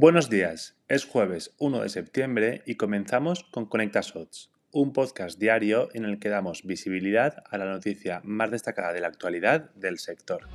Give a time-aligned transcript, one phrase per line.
[0.00, 5.88] Buenos días, es jueves 1 de septiembre y comenzamos con Conecta Shots, un podcast diario
[5.92, 10.46] en el que damos visibilidad a la noticia más destacada de la actualidad del sector.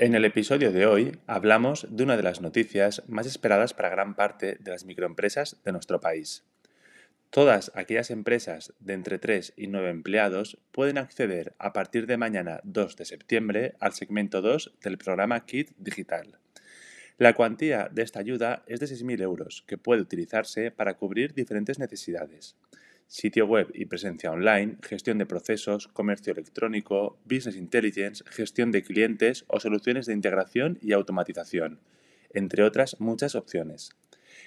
[0.00, 4.16] En el episodio de hoy hablamos de una de las noticias más esperadas para gran
[4.16, 6.42] parte de las microempresas de nuestro país.
[7.30, 12.58] Todas aquellas empresas de entre 3 y 9 empleados pueden acceder a partir de mañana
[12.64, 16.41] 2 de septiembre al segmento 2 del programa Kit Digital.
[17.22, 21.78] La cuantía de esta ayuda es de 6.000 euros, que puede utilizarse para cubrir diferentes
[21.78, 22.56] necesidades.
[23.06, 29.44] Sitio web y presencia online, gestión de procesos, comercio electrónico, business intelligence, gestión de clientes
[29.46, 31.78] o soluciones de integración y automatización,
[32.34, 33.90] entre otras muchas opciones.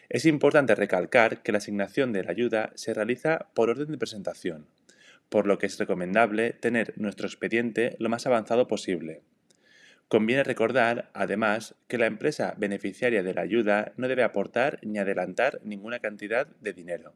[0.10, 4.68] Es importante recalcar que la asignación de la ayuda se realiza por orden de presentación,
[5.30, 9.22] por lo que es recomendable tener nuestro expediente lo más avanzado posible.
[10.08, 15.60] Conviene recordar, además, que la empresa beneficiaria de la ayuda no debe aportar ni adelantar
[15.64, 17.16] ninguna cantidad de dinero.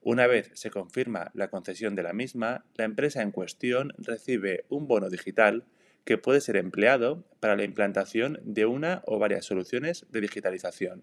[0.00, 4.88] Una vez se confirma la concesión de la misma, la empresa en cuestión recibe un
[4.88, 5.64] bono digital
[6.04, 11.02] que puede ser empleado para la implantación de una o varias soluciones de digitalización.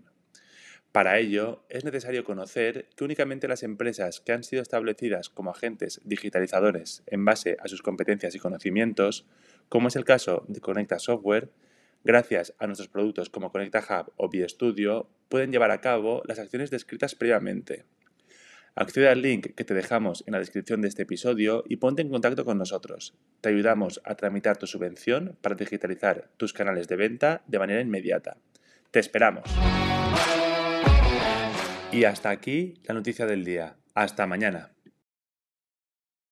[0.94, 6.00] Para ello, es necesario conocer que únicamente las empresas que han sido establecidas como agentes
[6.04, 9.26] digitalizadores en base a sus competencias y conocimientos,
[9.70, 11.50] como es el caso de Conecta Software,
[12.04, 16.70] gracias a nuestros productos como Conecta Hub o BioStudio, pueden llevar a cabo las acciones
[16.70, 17.86] descritas previamente.
[18.76, 22.10] Accede al link que te dejamos en la descripción de este episodio y ponte en
[22.10, 23.16] contacto con nosotros.
[23.42, 28.38] Te ayudamos a tramitar tu subvención para digitalizar tus canales de venta de manera inmediata.
[28.92, 29.44] ¡Te esperamos!
[31.94, 33.76] Y hasta aquí la noticia del día.
[33.94, 34.72] Hasta mañana.